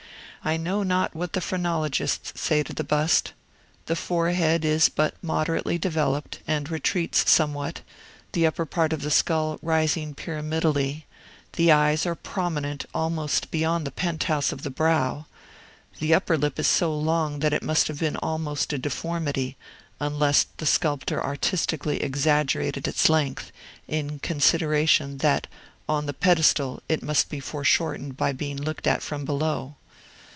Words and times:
I 0.43 0.57
know 0.57 0.81
not 0.81 1.13
what 1.15 1.33
the 1.33 1.39
phrenologists 1.39 2.33
say 2.41 2.63
to 2.63 2.73
the 2.73 2.83
bust. 2.83 3.33
The 3.85 3.95
forehead 3.95 4.65
is 4.65 4.89
but 4.89 5.13
moderately 5.21 5.77
developed, 5.77 6.39
and 6.47 6.67
retreats 6.67 7.29
somewhat, 7.29 7.81
the 8.31 8.47
upper 8.47 8.65
part 8.65 8.91
of 8.91 9.03
the 9.03 9.11
skull 9.11 9.59
rising 9.61 10.15
pyramidally; 10.15 11.03
the 11.53 11.71
eyes 11.71 12.07
are 12.07 12.15
prominent 12.15 12.87
almost 12.91 13.51
beyond 13.51 13.85
the 13.85 13.91
penthouse 13.91 14.51
of 14.51 14.63
the 14.63 14.71
brow; 14.71 15.27
the 15.99 16.11
upper 16.15 16.39
lip 16.39 16.57
is 16.57 16.65
so 16.65 16.91
long 16.91 17.37
that 17.41 17.53
it 17.53 17.61
must 17.61 17.87
have 17.87 17.99
been 17.99 18.17
almost 18.17 18.73
a 18.73 18.79
deformity, 18.79 19.57
unless 19.99 20.47
the 20.57 20.65
sculptor 20.65 21.23
artistically 21.23 22.01
exaggerated 22.01 22.87
its 22.87 23.09
length, 23.09 23.51
in 23.87 24.17
consideration, 24.17 25.19
that, 25.19 25.45
on 25.87 26.07
the 26.07 26.13
pedestal, 26.13 26.81
it 26.89 27.03
must 27.03 27.29
be 27.29 27.39
foreshortened 27.39 28.17
by 28.17 28.31
being 28.31 28.57
looked 28.59 28.87
at 28.87 29.03
from 29.03 29.23
below. 29.23 29.75